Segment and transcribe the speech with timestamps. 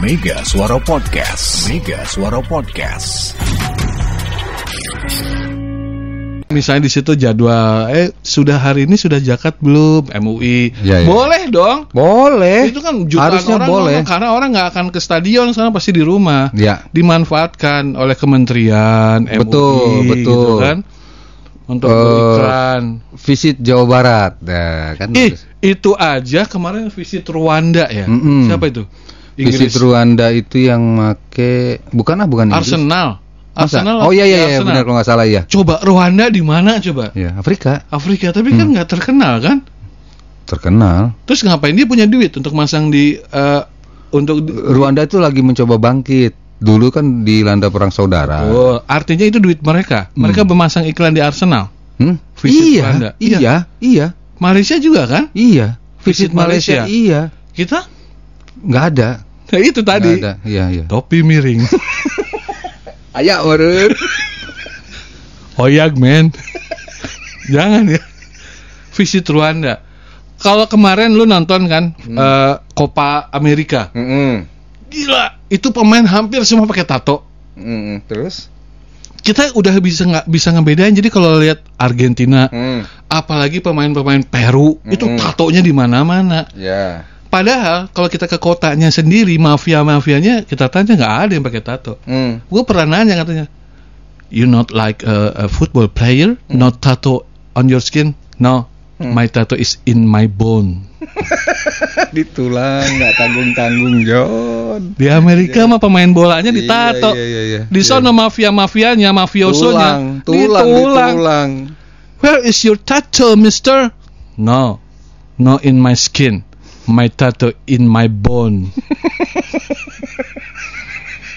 [0.00, 1.68] Mega Suara Podcast.
[1.68, 3.36] Mega Suara Podcast.
[6.50, 10.72] Misalnya di situ jadwal, eh sudah hari ini sudah jakat belum MUI?
[10.82, 11.06] Ya, ya.
[11.06, 11.86] Boleh dong.
[11.92, 12.72] Boleh.
[12.72, 13.92] Itu kan jutaan Harusnya orang boleh.
[14.00, 16.50] ngomong, karena orang nggak akan ke stadion, sana pasti di rumah.
[16.56, 16.82] Ya.
[16.90, 20.16] Dimanfaatkan oleh kementerian, Betul, MUI, betul.
[20.16, 20.76] gitu kan,
[21.70, 22.82] untuk Eh, beriklan.
[23.14, 24.32] Visit Jawa Barat.
[24.42, 25.44] Nah, kan Ih, bagus.
[25.62, 28.08] itu aja kemarin visit Rwanda ya.
[28.10, 28.48] Mm-mm.
[28.50, 28.82] Siapa itu?
[29.36, 32.70] Visit Rwanda itu yang make bukan ah bukan Inggris.
[32.72, 33.08] Arsenal.
[33.50, 33.82] Masa?
[33.82, 33.96] Arsenal.
[34.02, 35.42] Oh iya iya, iya benar kalau nggak salah ya.
[35.44, 37.10] Coba Rwanda di mana coba?
[37.12, 38.74] Ya, Afrika Afrika, tapi kan Hmm.
[38.74, 39.58] nggak terkenal kan?
[40.46, 41.14] terkenal.
[41.24, 43.62] Terus ngapain dia punya duit untuk masang di eh,
[44.10, 46.34] untuk Rwanda itu lagi mencoba bangkit.
[46.58, 48.44] Dulu kan dilanda perang saudara.
[48.44, 50.12] Oh, artinya itu duit mereka.
[50.12, 51.72] Mereka memasang iklan di Arsenal.
[51.96, 52.20] Hmm?
[52.36, 53.08] Visit Iya, Rwanda.
[53.16, 54.06] iya, iya, iya,
[54.36, 55.24] Malaysia juga kan?
[55.32, 56.84] Visit Visit Malaysia, Malaysia.
[56.84, 57.20] iya.
[57.50, 57.86] Kita?
[58.60, 59.08] Nggak ada.
[59.50, 60.12] Nah, itu Nggak tadi.
[60.20, 60.32] ada.
[60.44, 60.84] Iya, iya.
[60.86, 61.60] Topi miring.
[63.18, 63.90] Ayak meren.
[65.58, 66.30] Hoyak, men.
[67.50, 68.00] Jangan ya.
[68.94, 69.82] Visit Rwanda.
[70.40, 73.92] Kalau kemarin lu nonton kan eh, Copa Amerika.
[73.92, 74.46] Mm-mm.
[74.88, 77.26] Gila, itu pemain hampir semua pakai tato.
[77.54, 78.00] Mm-mm.
[78.08, 78.48] Terus?
[79.20, 80.96] Kita udah bisa nggak bisa ngebedain.
[80.96, 82.88] Jadi kalau lihat Argentina, Mm.
[83.04, 85.20] apalagi pemain-pemain Peru, itu Mm-mm.
[85.20, 86.48] tatonya di mana-mana.
[86.56, 87.04] Ya.
[87.30, 91.94] Padahal kalau kita ke kotanya sendiri, mafia-mafianya kita tanya nggak ada yang pakai tato.
[92.02, 92.42] Mm.
[92.50, 93.46] Gue pernah nanya katanya,
[94.34, 97.22] you not like a, a football player, not tattoo
[97.54, 98.18] on your skin?
[98.42, 98.66] No,
[98.98, 100.90] my tattoo is in my bone.
[102.14, 104.98] Di tulang nggak tanggung tanggung John.
[104.98, 107.14] Di Amerika mah pemain bolanya ditato.
[107.14, 107.60] Iya, iya, iya, iya.
[107.70, 111.14] Di sana mafia-mafianya, mafiosonya tulang, tulang, di di tulang.
[111.14, 111.50] tulang.
[112.20, 113.94] Where is your tattoo, mister?
[114.34, 114.82] No,
[115.38, 116.49] no in my skin.
[116.90, 118.68] My tattoo in my bone.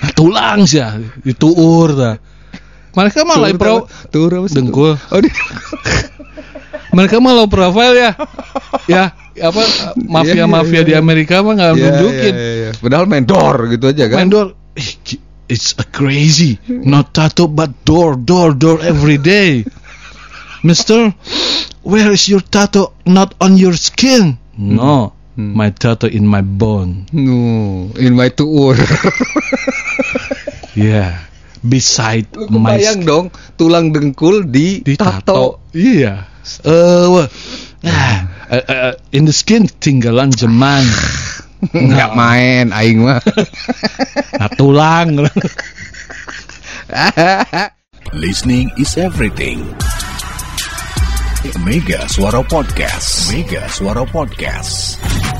[0.00, 2.14] Nah, tulang sih, ya, dituur dah.
[2.90, 4.54] Mereka malah pro sih?
[4.56, 4.94] dengkul.
[5.10, 5.30] Oh, di
[6.96, 8.10] Mereka malah profile ya.
[8.90, 9.04] Ya,
[9.38, 9.62] apa
[9.94, 10.98] mafia-mafia Iya, iya, di iya.
[10.98, 12.34] Amerika mah nggak Iya, nunjukin.
[12.34, 12.70] iya, iya.
[12.74, 14.16] Padahal main door gitu aja kan.
[14.18, 14.46] Main door.
[14.74, 16.62] "Eh, gi- It's a crazy.
[16.66, 19.66] Not tattoo but door, door, door every day.
[20.62, 21.10] Mister,
[21.82, 22.94] where is your tattoo?
[23.02, 24.38] Not on your skin.
[24.54, 25.54] No, Hmm.
[25.54, 27.06] my tattoo in my bone.
[27.14, 28.74] No, in my tour.
[30.70, 31.26] Yeah,
[31.66, 33.26] beside Lu my kebayang dong
[33.58, 35.18] tulang dengkul di, di tato.
[35.18, 35.46] tato.
[35.74, 36.30] Iya.
[36.62, 37.26] Eh, wah.
[37.82, 38.16] Nah,
[38.54, 40.86] eh, eh, in the skin tinggalan jeman.
[41.74, 43.20] Nggak main aing mah.
[44.38, 45.20] Nah, tulang.
[48.14, 49.60] Listening is everything.
[51.64, 53.32] Mega Suara Podcast.
[53.32, 55.39] Mega Suara Podcast.